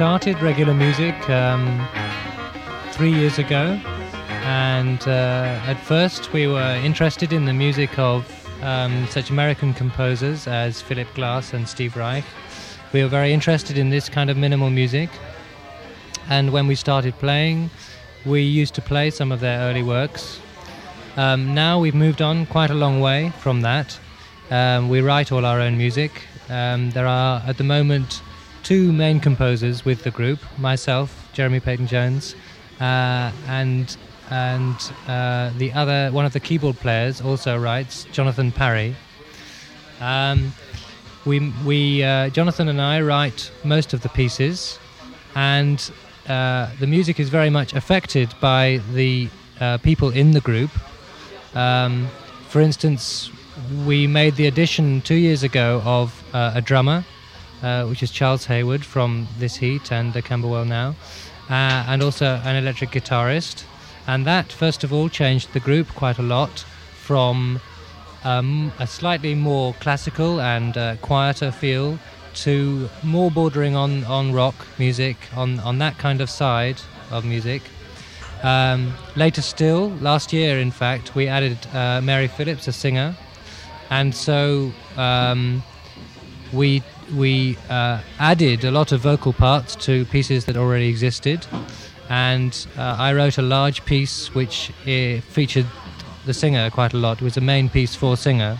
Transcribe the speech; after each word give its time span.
started 0.00 0.40
regular 0.40 0.72
music 0.72 1.28
um, 1.28 1.86
three 2.92 3.12
years 3.12 3.38
ago, 3.38 3.78
and 4.44 5.02
uh, 5.06 5.60
at 5.66 5.74
first 5.74 6.32
we 6.32 6.46
were 6.46 6.80
interested 6.82 7.32
in 7.32 7.44
the 7.44 7.52
music 7.52 7.98
of 7.98 8.24
um, 8.62 9.06
such 9.08 9.28
American 9.28 9.74
composers 9.74 10.46
as 10.46 10.80
Philip 10.80 11.06
Glass 11.14 11.52
and 11.52 11.68
Steve 11.68 11.96
Reich. 11.96 12.24
We 12.92 13.02
were 13.02 13.08
very 13.08 13.32
interested 13.32 13.76
in 13.76 13.90
this 13.90 14.08
kind 14.08 14.30
of 14.30 14.36
minimal 14.36 14.70
music, 14.70 15.10
and 16.30 16.50
when 16.50 16.66
we 16.66 16.74
started 16.74 17.14
playing, 17.18 17.68
we 18.24 18.40
used 18.40 18.74
to 18.76 18.80
play 18.80 19.10
some 19.10 19.30
of 19.30 19.40
their 19.40 19.60
early 19.60 19.82
works. 19.82 20.40
Um, 21.16 21.52
now 21.52 21.78
we've 21.78 21.94
moved 21.94 22.22
on 22.22 22.46
quite 22.46 22.70
a 22.70 22.74
long 22.74 23.00
way 23.00 23.32
from 23.40 23.60
that. 23.60 23.98
Um, 24.50 24.88
we 24.88 25.02
write 25.02 25.30
all 25.30 25.44
our 25.44 25.60
own 25.60 25.76
music. 25.76 26.22
Um, 26.48 26.90
there 26.92 27.06
are 27.06 27.42
at 27.46 27.58
the 27.58 27.64
moment 27.64 28.22
two 28.62 28.92
main 28.92 29.20
composers 29.20 29.84
with 29.84 30.02
the 30.02 30.10
group: 30.10 30.38
myself, 30.58 31.28
Jeremy 31.32 31.60
Peyton 31.60 31.86
Jones, 31.86 32.34
uh, 32.80 33.32
and 33.46 33.96
and 34.30 34.92
uh, 35.08 35.50
the 35.58 35.72
other 35.72 36.10
one 36.12 36.24
of 36.24 36.32
the 36.32 36.40
keyboard 36.40 36.76
players 36.76 37.20
also 37.20 37.58
writes, 37.58 38.04
Jonathan 38.12 38.52
Parry. 38.52 38.94
Um, 40.00 40.52
we 41.26 41.52
we 41.64 42.02
uh, 42.02 42.30
Jonathan 42.30 42.68
and 42.68 42.80
I 42.80 43.00
write 43.00 43.50
most 43.64 43.92
of 43.92 44.02
the 44.02 44.08
pieces, 44.08 44.78
and 45.34 45.90
uh, 46.28 46.70
the 46.78 46.86
music 46.86 47.20
is 47.20 47.28
very 47.28 47.50
much 47.50 47.74
affected 47.74 48.32
by 48.40 48.80
the 48.92 49.28
uh, 49.60 49.78
people 49.78 50.10
in 50.10 50.30
the 50.30 50.40
group. 50.40 50.70
Um, 51.54 52.08
for 52.48 52.60
instance, 52.60 53.30
we 53.84 54.06
made 54.06 54.36
the 54.36 54.46
addition 54.46 55.02
two 55.02 55.16
years 55.16 55.42
ago 55.42 55.82
of 55.84 56.22
uh, 56.32 56.52
a 56.54 56.62
drummer, 56.62 57.04
uh, 57.62 57.84
which 57.86 58.02
is 58.02 58.10
Charles 58.10 58.46
Hayward 58.46 58.84
from 58.84 59.28
This 59.38 59.56
Heat 59.56 59.92
and 59.92 60.12
the 60.12 60.22
Camberwell 60.22 60.64
Now, 60.64 60.94
uh, 61.48 61.84
and 61.88 62.02
also 62.02 62.40
an 62.44 62.56
electric 62.56 62.90
guitarist. 62.90 63.64
And 64.06 64.26
that, 64.26 64.52
first 64.52 64.84
of 64.84 64.92
all, 64.92 65.08
changed 65.08 65.52
the 65.52 65.60
group 65.60 65.88
quite 65.94 66.18
a 66.18 66.22
lot 66.22 66.64
from 66.94 67.60
um, 68.24 68.72
a 68.78 68.86
slightly 68.86 69.34
more 69.34 69.74
classical 69.74 70.40
and 70.40 70.76
uh, 70.76 70.96
quieter 70.96 71.50
feel 71.50 71.98
to 72.32 72.88
more 73.02 73.30
bordering 73.30 73.76
on, 73.76 74.04
on 74.04 74.32
rock 74.32 74.54
music, 74.78 75.16
on, 75.36 75.58
on 75.60 75.78
that 75.78 75.98
kind 75.98 76.20
of 76.20 76.30
side 76.30 76.80
of 77.10 77.24
music. 77.24 77.62
Um, 78.42 78.94
later 79.16 79.42
still, 79.42 79.90
last 80.00 80.32
year 80.32 80.58
in 80.58 80.70
fact, 80.70 81.14
we 81.14 81.28
added 81.28 81.58
uh, 81.74 82.00
Mary 82.00 82.28
Phillips, 82.28 82.68
a 82.68 82.72
singer, 82.72 83.14
and 83.90 84.14
so 84.14 84.72
um, 84.96 85.62
we 86.52 86.82
we 87.14 87.56
uh, 87.68 88.00
added 88.18 88.64
a 88.64 88.70
lot 88.70 88.92
of 88.92 89.00
vocal 89.00 89.32
parts 89.32 89.76
to 89.86 90.04
pieces 90.06 90.44
that 90.46 90.56
already 90.56 90.88
existed, 90.88 91.46
and 92.08 92.66
uh, 92.76 92.96
I 92.98 93.12
wrote 93.12 93.38
a 93.38 93.42
large 93.42 93.84
piece 93.84 94.34
which 94.34 94.70
uh, 94.82 95.20
featured 95.20 95.66
the 96.26 96.34
singer 96.34 96.70
quite 96.70 96.92
a 96.92 96.98
lot. 96.98 97.20
It 97.20 97.24
was 97.24 97.36
a 97.36 97.40
main 97.40 97.68
piece 97.68 97.94
for 97.94 98.16
singer. 98.16 98.58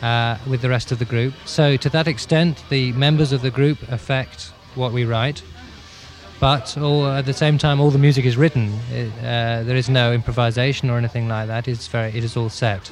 Uh, 0.00 0.38
with 0.46 0.62
the 0.62 0.68
rest 0.68 0.92
of 0.92 1.00
the 1.00 1.04
group. 1.04 1.34
So, 1.44 1.76
to 1.76 1.88
that 1.88 2.06
extent, 2.06 2.62
the 2.68 2.92
members 2.92 3.32
of 3.32 3.42
the 3.42 3.50
group 3.50 3.82
affect 3.90 4.52
what 4.76 4.92
we 4.92 5.04
write 5.04 5.42
but 6.40 6.78
all, 6.78 7.06
at 7.08 7.26
the 7.26 7.32
same 7.32 7.58
time, 7.58 7.80
all 7.80 7.90
the 7.90 7.98
music 7.98 8.24
is 8.24 8.36
written. 8.36 8.72
It, 8.92 9.12
uh, 9.18 9.64
there 9.64 9.76
is 9.76 9.88
no 9.88 10.12
improvisation 10.12 10.88
or 10.88 10.96
anything 10.96 11.28
like 11.28 11.48
that. 11.48 11.66
It's 11.66 11.88
very, 11.88 12.10
it 12.10 12.22
is 12.22 12.36
all 12.36 12.48
set. 12.48 12.90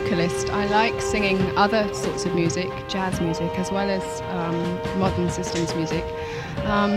Vocalist. 0.00 0.48
I 0.48 0.64
like 0.68 1.02
singing 1.02 1.38
other 1.58 1.82
sorts 1.92 2.24
of 2.24 2.34
music, 2.34 2.70
jazz 2.88 3.20
music, 3.20 3.50
as 3.58 3.70
well 3.70 3.90
as 3.90 4.22
um, 4.22 4.98
modern 4.98 5.28
systems 5.28 5.74
music. 5.74 6.02
Um, 6.64 6.92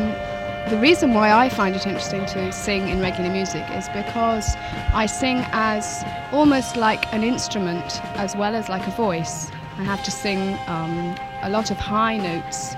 the 0.69 0.79
reason 0.81 1.13
why 1.13 1.33
I 1.33 1.49
find 1.49 1.75
it 1.75 1.85
interesting 1.85 2.25
to 2.27 2.53
sing 2.53 2.87
in 2.87 3.01
regular 3.01 3.29
music 3.29 3.65
is 3.71 3.89
because 3.89 4.55
I 4.93 5.07
sing 5.07 5.39
as 5.51 6.05
almost 6.31 6.77
like 6.77 7.13
an 7.13 7.21
instrument 7.21 8.01
as 8.15 8.33
well 8.33 8.55
as 8.55 8.69
like 8.69 8.87
a 8.87 8.91
voice. 8.91 9.51
I 9.77 9.83
have 9.83 10.01
to 10.05 10.11
sing 10.11 10.57
um, 10.67 11.17
a 11.41 11.49
lot 11.49 11.71
of 11.71 11.77
high 11.77 12.15
notes 12.15 12.75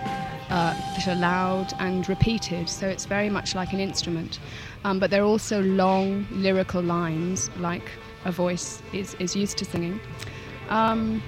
uh, 0.49 0.73
that 0.95 1.07
are 1.07 1.15
loud 1.15 1.73
and 1.77 2.09
repeated, 2.09 2.69
so 2.69 2.87
it's 2.87 3.05
very 3.05 3.29
much 3.29 3.53
like 3.53 3.71
an 3.71 3.79
instrument. 3.79 4.39
Um, 4.83 4.97
but 4.97 5.11
there 5.11 5.21
are 5.21 5.27
also 5.27 5.61
long 5.61 6.25
lyrical 6.31 6.81
lines 6.81 7.51
like 7.59 7.91
a 8.27 8.31
voice 8.31 8.81
is, 8.93 9.15
is 9.15 9.35
used 9.35 9.57
to 9.57 9.65
singing. 9.65 9.99
Um, 10.69 11.23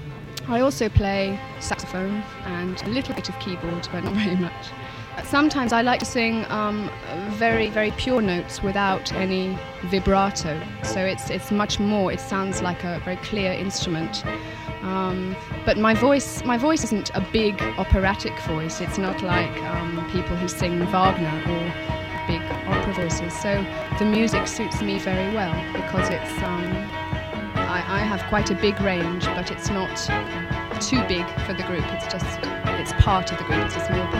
I 0.48 0.60
also 0.60 0.88
play 0.88 1.40
saxophone 1.58 2.22
and 2.44 2.80
a 2.82 2.88
little 2.90 3.14
bit 3.14 3.28
of 3.28 3.38
keyboard, 3.40 3.88
but 3.90 4.04
not 4.04 4.14
very 4.22 4.36
much. 4.36 4.66
Sometimes 5.24 5.72
I 5.72 5.82
like 5.82 6.00
to 6.00 6.06
sing 6.06 6.44
um, 6.48 6.90
very, 7.30 7.68
very 7.70 7.90
pure 7.92 8.22
notes 8.22 8.62
without 8.62 9.12
any 9.12 9.58
vibrato. 9.86 10.60
So 10.82 11.00
it's, 11.00 11.30
it's 11.30 11.50
much 11.50 11.78
more, 11.78 12.12
it 12.12 12.20
sounds 12.20 12.62
like 12.62 12.84
a 12.84 13.00
very 13.04 13.16
clear 13.16 13.52
instrument. 13.52 14.24
Um, 14.82 15.36
but 15.66 15.76
my 15.76 15.94
voice, 15.94 16.42
my 16.44 16.56
voice 16.56 16.84
isn't 16.84 17.10
a 17.14 17.20
big 17.32 17.60
operatic 17.76 18.38
voice. 18.40 18.80
It's 18.80 18.98
not 18.98 19.22
like 19.22 19.54
um, 19.62 20.08
people 20.10 20.36
who 20.36 20.48
sing 20.48 20.78
Wagner 20.86 21.52
or 21.52 21.79
voices. 22.92 23.32
So 23.40 23.64
the 23.98 24.04
music 24.04 24.46
suits 24.46 24.82
me 24.82 24.98
very 24.98 25.34
well 25.34 25.54
because 25.72 26.08
it's. 26.08 26.42
Um, 26.42 26.90
I, 27.70 27.84
I 27.86 27.98
have 28.00 28.22
quite 28.24 28.50
a 28.50 28.54
big 28.54 28.80
range, 28.80 29.24
but 29.26 29.50
it's 29.50 29.70
not 29.70 29.94
too 30.80 31.00
big 31.06 31.24
for 31.46 31.54
the 31.54 31.62
group. 31.64 31.84
It's 31.92 32.06
just 32.12 32.26
it's 32.80 32.92
part 32.94 33.30
of 33.30 33.38
the 33.38 33.44
group. 33.44 33.64
It's 33.66 33.76
a 33.76 33.86
small 33.86 34.06
part. 34.08 34.19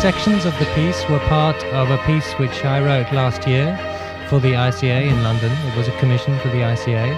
Sections 0.00 0.46
of 0.46 0.58
the 0.58 0.64
piece 0.74 1.06
were 1.10 1.18
part 1.28 1.62
of 1.74 1.90
a 1.90 1.98
piece 2.06 2.32
which 2.38 2.64
I 2.64 2.80
wrote 2.80 3.12
last 3.12 3.46
year 3.46 3.76
for 4.30 4.40
the 4.40 4.52
ICA 4.52 5.06
in 5.06 5.22
London. 5.22 5.52
It 5.52 5.76
was 5.76 5.88
a 5.88 5.98
commission 5.98 6.38
for 6.38 6.48
the 6.48 6.62
ICA. 6.62 7.12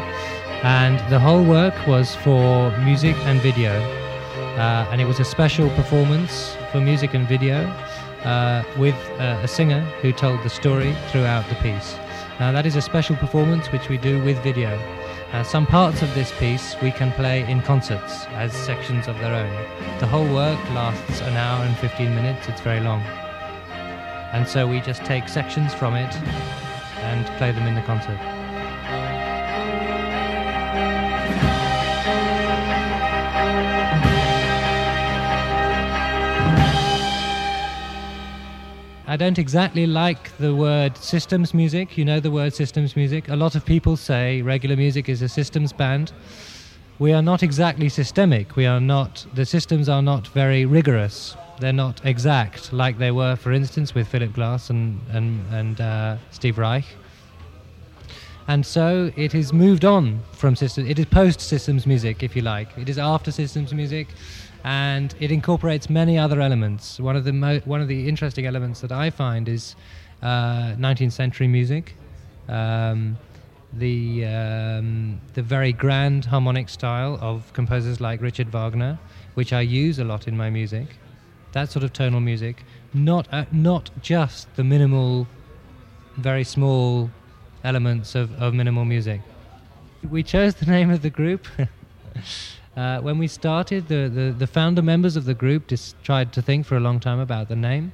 And 0.64 0.98
the 1.08 1.20
whole 1.20 1.44
work 1.44 1.74
was 1.86 2.16
for 2.16 2.76
music 2.78 3.14
and 3.18 3.40
video. 3.40 3.70
Uh, 4.56 4.88
and 4.90 5.00
it 5.00 5.04
was 5.04 5.20
a 5.20 5.24
special 5.24 5.70
performance 5.76 6.56
for 6.72 6.80
music 6.80 7.14
and 7.14 7.24
video 7.28 7.66
uh, 8.24 8.64
with 8.76 8.96
uh, 9.20 9.38
a 9.44 9.46
singer 9.46 9.82
who 10.00 10.12
told 10.12 10.42
the 10.42 10.50
story 10.50 10.92
throughout 11.12 11.48
the 11.48 11.54
piece. 11.56 11.94
Now, 12.40 12.50
that 12.50 12.66
is 12.66 12.74
a 12.74 12.82
special 12.82 13.14
performance 13.14 13.70
which 13.70 13.88
we 13.88 13.96
do 13.96 14.20
with 14.24 14.42
video. 14.42 14.76
Uh, 15.32 15.42
some 15.42 15.66
parts 15.66 16.02
of 16.02 16.14
this 16.14 16.30
piece 16.38 16.76
we 16.82 16.90
can 16.90 17.10
play 17.12 17.42
in 17.50 17.62
concerts 17.62 18.26
as 18.32 18.52
sections 18.52 19.08
of 19.08 19.18
their 19.18 19.34
own. 19.34 19.98
The 19.98 20.06
whole 20.06 20.26
work 20.26 20.58
lasts 20.72 21.22
an 21.22 21.38
hour 21.38 21.64
and 21.64 21.74
15 21.78 22.14
minutes, 22.14 22.48
it's 22.50 22.60
very 22.60 22.80
long. 22.80 23.00
And 24.32 24.46
so 24.46 24.68
we 24.68 24.82
just 24.82 25.02
take 25.06 25.30
sections 25.30 25.72
from 25.72 25.94
it 25.94 26.14
and 26.16 27.26
play 27.38 27.50
them 27.50 27.66
in 27.66 27.74
the 27.74 27.80
concert. 27.82 28.41
I 39.12 39.16
don't 39.16 39.38
exactly 39.38 39.86
like 39.86 40.34
the 40.38 40.54
word 40.54 40.96
systems 40.96 41.52
music. 41.52 41.98
You 41.98 42.04
know 42.06 42.18
the 42.18 42.30
word 42.30 42.54
systems 42.54 42.96
music. 42.96 43.28
A 43.28 43.36
lot 43.36 43.54
of 43.54 43.62
people 43.62 43.94
say 43.94 44.40
regular 44.40 44.74
music 44.74 45.06
is 45.06 45.20
a 45.20 45.28
systems 45.28 45.70
band. 45.70 46.12
We 46.98 47.12
are 47.12 47.20
not 47.20 47.42
exactly 47.42 47.90
systemic. 47.90 48.56
We 48.56 48.64
are 48.64 48.80
not, 48.80 49.26
the 49.34 49.44
systems 49.44 49.90
are 49.90 50.00
not 50.00 50.28
very 50.28 50.64
rigorous. 50.64 51.36
They're 51.60 51.74
not 51.74 52.00
exact 52.06 52.72
like 52.72 52.96
they 52.96 53.10
were, 53.10 53.36
for 53.36 53.52
instance, 53.52 53.94
with 53.94 54.08
Philip 54.08 54.32
Glass 54.32 54.70
and, 54.70 54.98
and, 55.10 55.44
and 55.52 55.78
uh, 55.78 56.16
Steve 56.30 56.56
Reich. 56.56 56.86
And 58.48 58.64
so 58.64 59.12
it 59.14 59.32
has 59.34 59.52
moved 59.52 59.84
on 59.84 60.20
from 60.32 60.56
systems. 60.56 60.88
It 60.88 60.98
is 60.98 61.04
post 61.04 61.42
systems 61.42 61.86
music, 61.86 62.22
if 62.22 62.34
you 62.34 62.40
like. 62.40 62.68
It 62.78 62.88
is 62.88 62.96
after 62.96 63.30
systems 63.30 63.74
music 63.74 64.08
and 64.64 65.14
it 65.18 65.32
incorporates 65.32 65.90
many 65.90 66.18
other 66.18 66.40
elements. 66.40 67.00
One 67.00 67.16
of 67.16 67.24
the 67.24 67.32
mo- 67.32 67.60
one 67.64 67.80
of 67.80 67.88
the 67.88 68.08
interesting 68.08 68.46
elements 68.46 68.80
that 68.80 68.92
I 68.92 69.10
find 69.10 69.48
is 69.48 69.74
uh, 70.22 70.74
19th 70.78 71.12
century 71.12 71.48
music, 71.48 71.94
um, 72.48 73.18
the 73.72 74.24
um, 74.26 75.20
the 75.34 75.42
very 75.42 75.72
grand 75.72 76.26
harmonic 76.26 76.68
style 76.68 77.18
of 77.20 77.52
composers 77.52 78.00
like 78.00 78.20
Richard 78.20 78.48
Wagner, 78.52 78.98
which 79.34 79.52
I 79.52 79.62
use 79.62 79.98
a 79.98 80.04
lot 80.04 80.28
in 80.28 80.36
my 80.36 80.50
music. 80.50 80.96
That 81.52 81.70
sort 81.70 81.84
of 81.84 81.92
tonal 81.92 82.20
music, 82.20 82.64
not 82.94 83.26
uh, 83.32 83.44
not 83.50 83.90
just 84.00 84.54
the 84.56 84.64
minimal, 84.64 85.26
very 86.16 86.44
small 86.44 87.10
elements 87.64 88.14
of, 88.14 88.32
of 88.40 88.54
minimal 88.54 88.84
music. 88.84 89.20
We 90.08 90.22
chose 90.22 90.54
the 90.54 90.66
name 90.66 90.90
of 90.90 91.02
the 91.02 91.10
group. 91.10 91.46
Uh, 92.76 93.00
when 93.00 93.18
we 93.18 93.28
started, 93.28 93.86
the, 93.88 94.08
the, 94.08 94.34
the, 94.38 94.46
founder 94.46 94.80
members 94.80 95.14
of 95.14 95.26
the 95.26 95.34
group 95.34 95.66
just 95.66 95.94
tried 96.02 96.32
to 96.32 96.40
think 96.40 96.64
for 96.64 96.76
a 96.76 96.80
long 96.80 96.98
time 96.98 97.20
about 97.20 97.48
the 97.48 97.56
name. 97.56 97.92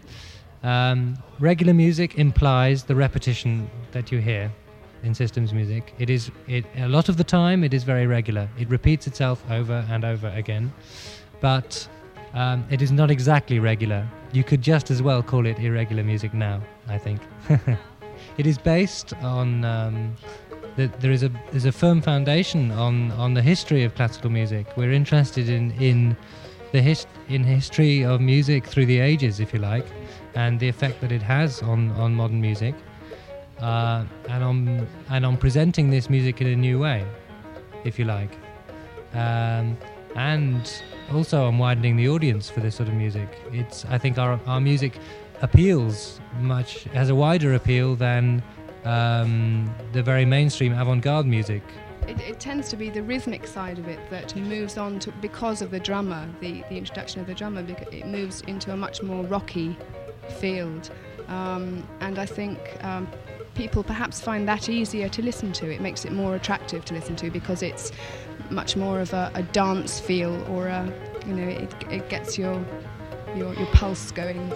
Um, 0.63 1.17
regular 1.41 1.75
music 1.75 2.17
implies 2.17 2.85
the 2.85 2.95
repetition 2.95 3.69
that 3.91 4.13
you 4.13 4.19
hear 4.19 4.53
in 5.03 5.15
systems 5.15 5.53
music. 5.53 5.95
It 5.99 6.11
is 6.11 6.31
it 6.47 6.65
a 6.77 6.89
lot 6.89 7.09
of 7.09 7.17
the 7.17 7.25
time 7.25 7.65
it 7.65 7.75
is 7.75 7.83
very 7.85 8.07
regular. 8.07 8.49
It 8.59 8.69
repeats 8.69 9.07
itself 9.07 9.43
over 9.51 9.85
and 9.91 10.05
over 10.05 10.29
again, 10.29 10.73
but 11.41 11.89
um, 12.35 12.65
it 12.71 12.81
is 12.81 12.93
not 12.93 13.11
exactly 13.11 13.59
regular. 13.59 14.07
You 14.33 14.45
could 14.45 14.63
just 14.63 14.91
as 14.91 15.03
well 15.03 15.23
call 15.23 15.47
it 15.47 15.59
irregular 15.59 16.05
music 16.05 16.35
now. 16.35 16.61
I 16.89 16.99
think 16.99 17.21
it 18.39 18.47
is 18.47 18.59
based 18.59 19.13
on. 19.15 19.65
Um, 19.65 20.17
that 20.79 21.01
there 21.01 21.11
is 21.11 21.25
a 21.25 21.31
there's 21.51 21.67
a 21.67 21.73
firm 21.73 22.01
foundation 22.01 22.71
on 22.71 23.11
on 23.13 23.35
the 23.35 23.43
history 23.43 23.85
of 23.85 23.95
classical 23.95 24.31
music. 24.31 24.67
We're 24.77 24.93
interested 24.93 25.49
in 25.49 25.73
in 25.73 26.17
the 26.73 26.81
his, 26.81 27.07
in 27.29 27.43
history 27.45 28.05
of 28.05 28.21
music 28.21 28.65
through 28.65 28.87
the 28.87 29.01
ages, 29.01 29.41
if 29.41 29.53
you 29.53 29.59
like, 29.59 29.87
and 30.35 30.61
the 30.61 30.69
effect 30.69 31.01
that 31.01 31.13
it 31.13 31.23
has 31.23 31.63
on 31.63 31.91
on 31.93 32.15
modern 32.15 32.41
music, 32.41 32.75
uh, 33.61 34.05
and 34.29 34.45
on 34.45 34.87
and 35.11 35.27
on 35.27 35.37
presenting 35.37 35.91
this 35.91 36.09
music 36.09 36.41
in 36.41 36.47
a 36.47 36.57
new 36.57 36.79
way, 36.79 37.05
if 37.85 37.99
you 37.99 38.05
like, 38.05 38.33
um, 39.15 39.77
and 40.15 40.83
also 41.13 41.47
on 41.47 41.59
widening 41.59 41.97
the 41.97 42.09
audience 42.09 42.49
for 42.49 42.61
this 42.61 42.77
sort 42.77 42.89
of 42.89 42.95
music. 42.95 43.29
It's 43.53 43.85
I 43.87 43.99
think 43.99 44.17
our 44.17 44.39
our 44.47 44.61
music 44.61 44.93
appeals 45.43 46.21
much 46.41 46.85
has 46.95 47.11
a 47.11 47.15
wider 47.15 47.55
appeal 47.55 47.97
than 47.97 48.43
um, 48.85 49.73
the 49.93 50.03
very 50.03 50.25
mainstream 50.25 50.73
avant-garde 50.73 51.27
music. 51.27 51.63
It, 52.07 52.21
it, 52.21 52.41
tends 52.41 52.71
to 52.71 52.77
be 52.77 52.89
the 52.89 53.03
rhythmic 53.03 53.47
side 53.47 53.79
of 53.79 53.87
it 53.87 53.99
that 54.09 54.35
moves 54.35 54.79
on 54.79 54.99
to 55.01 55.13
because 55.21 55.61
of 55.61 55.71
the 55.71 55.81
drummer, 55.81 56.27
the, 56.41 56.65
the 56.71 56.77
introduction 56.77 57.21
of 57.21 57.27
the 57.27 57.35
drummer. 57.35 57.65
It 57.93 58.07
moves 58.07 58.41
into 58.43 58.73
a 58.73 58.77
much 58.77 59.03
more 59.03 59.25
rocky 59.25 59.77
field, 60.39 60.91
um, 61.29 61.87
and 62.01 62.19
I 62.19 62.25
think 62.25 62.59
um, 62.83 63.07
people 63.55 63.83
perhaps 63.83 64.21
find 64.21 64.49
that 64.49 64.71
easier 64.71 65.09
to 65.11 65.23
listen 65.23 65.53
to. 65.53 65.71
It 65.71 65.83
makes 65.83 66.07
it 66.07 66.13
more 66.13 66.35
attractive 66.35 66.85
to 66.87 66.95
listen 66.95 67.15
to 67.17 67.31
because 67.31 67.63
it's 67.63 67.93
much 68.49 68.77
more 68.77 69.01
of 69.01 69.13
a, 69.13 69.31
a 69.35 69.43
dance 69.43 70.01
feel, 70.01 70.43
or 70.51 70.69
a 70.69 70.91
you 71.27 71.35
know, 71.35 71.49
it, 71.49 71.75
it 71.91 72.09
gets 72.09 72.39
your, 72.39 72.65
your 73.37 73.53
your 73.55 73.67
pulse 73.67 74.11
going. 74.13 74.51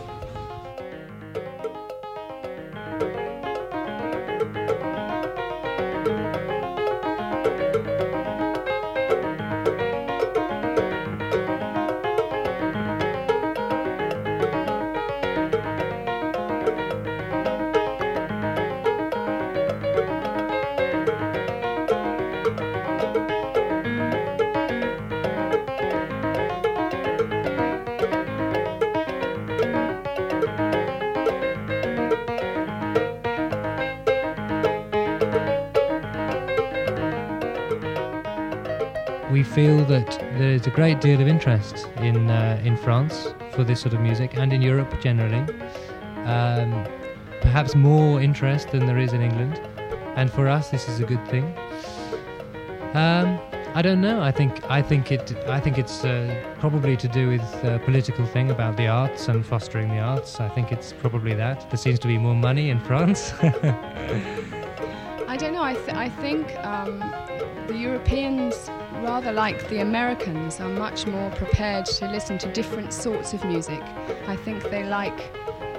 Feel 39.54 39.84
that 39.84 40.18
there 40.38 40.52
is 40.52 40.66
a 40.66 40.70
great 40.70 41.00
deal 41.00 41.20
of 41.20 41.28
interest 41.28 41.86
in 41.98 42.30
uh, 42.30 42.60
in 42.64 42.76
France 42.76 43.34
for 43.52 43.64
this 43.64 43.80
sort 43.80 43.94
of 43.94 44.00
music 44.00 44.36
and 44.36 44.52
in 44.52 44.62
Europe 44.62 45.00
generally. 45.00 45.44
Um, 46.24 46.86
perhaps 47.42 47.74
more 47.74 48.20
interest 48.20 48.70
than 48.70 48.86
there 48.86 48.98
is 48.98 49.12
in 49.12 49.20
England, 49.20 49.60
and 50.16 50.30
for 50.32 50.48
us 50.48 50.70
this 50.70 50.88
is 50.88 51.00
a 51.00 51.04
good 51.04 51.26
thing. 51.28 51.44
Um, 52.94 53.38
I 53.74 53.82
don't 53.82 54.00
know. 54.00 54.22
I 54.22 54.32
think 54.32 54.62
I 54.70 54.80
think 54.80 55.12
it 55.12 55.34
I 55.46 55.60
think 55.60 55.76
it's 55.78 56.04
uh, 56.04 56.34
probably 56.58 56.96
to 56.96 57.08
do 57.08 57.28
with 57.28 57.64
a 57.64 57.78
political 57.84 58.24
thing 58.24 58.50
about 58.50 58.76
the 58.76 58.86
arts 58.86 59.28
and 59.28 59.44
fostering 59.44 59.88
the 59.88 59.98
arts. 59.98 60.40
I 60.40 60.48
think 60.48 60.72
it's 60.72 60.92
probably 60.92 61.34
that. 61.34 61.68
There 61.70 61.78
seems 61.78 61.98
to 62.00 62.08
be 62.08 62.18
more 62.18 62.34
money 62.34 62.70
in 62.70 62.80
France. 62.80 63.32
I 65.28 65.36
don't 65.38 65.54
know. 65.54 65.62
I, 65.62 65.74
th- 65.74 65.96
I 65.96 66.08
think 66.20 66.54
um, 66.64 66.98
the 67.66 67.74
Europeans, 67.74 68.70
rather 69.02 69.32
like 69.32 69.68
the 69.68 69.80
Americans, 69.80 70.60
are 70.60 70.68
much 70.68 71.06
more 71.06 71.30
prepared 71.32 71.84
to 71.84 72.08
listen 72.08 72.38
to 72.38 72.52
different 72.52 72.92
sorts 72.92 73.32
of 73.32 73.44
music. 73.44 73.82
I 74.26 74.36
think 74.36 74.62
they 74.70 74.84
like 74.84 75.30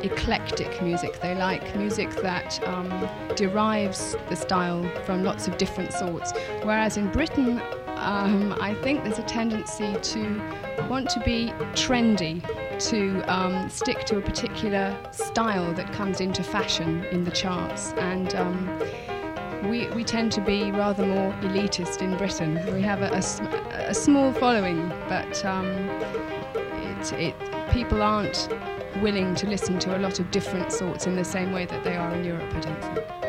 eclectic 0.03 0.81
music. 0.81 1.21
They 1.21 1.33
like 1.33 1.75
music 1.75 2.09
that 2.21 2.61
um, 2.67 3.09
derives 3.35 4.17
the 4.29 4.35
style 4.35 4.83
from 5.05 5.23
lots 5.23 5.47
of 5.47 5.57
different 5.57 5.93
sorts. 5.93 6.33
Whereas 6.63 6.97
in 6.97 7.09
Britain, 7.11 7.61
um, 7.95 8.55
I 8.59 8.73
think 8.83 9.03
there's 9.03 9.19
a 9.19 9.23
tendency 9.23 9.95
to 9.95 10.87
want 10.89 11.09
to 11.11 11.21
be 11.21 11.53
trendy, 11.73 12.41
to 12.89 13.21
um, 13.33 13.69
stick 13.69 14.03
to 14.05 14.17
a 14.17 14.21
particular 14.21 14.95
style 15.11 15.73
that 15.73 15.93
comes 15.93 16.19
into 16.19 16.43
fashion 16.43 17.05
in 17.05 17.23
the 17.23 17.31
charts. 17.31 17.93
And 17.93 18.35
um, 18.35 18.79
we, 19.69 19.87
we 19.89 20.03
tend 20.03 20.31
to 20.33 20.41
be 20.41 20.71
rather 20.71 21.05
more 21.05 21.31
elitist 21.41 22.01
in 22.01 22.17
Britain. 22.17 22.59
We 22.73 22.81
have 22.81 23.01
a, 23.01 23.11
a, 23.13 23.89
a 23.89 23.93
small 23.93 24.33
following, 24.33 24.89
but 25.07 25.43
um, 25.45 25.67
it, 26.55 27.13
it, 27.13 27.35
people 27.71 28.01
aren't 28.01 28.49
willing 29.01 29.35
to 29.35 29.47
listen 29.47 29.79
to 29.79 29.97
a 29.97 29.99
lot 29.99 30.19
of 30.19 30.29
different 30.31 30.71
sorts 30.71 31.07
in 31.07 31.15
the 31.15 31.25
same 31.25 31.51
way 31.51 31.65
that 31.65 31.83
they 31.83 31.95
are 31.95 32.13
in 32.13 32.23
Europe, 32.23 32.53
I 32.53 32.59
don't 32.59 32.81
think. 32.81 33.22